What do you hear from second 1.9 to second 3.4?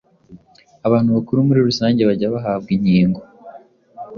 bajya bahabwa inkingo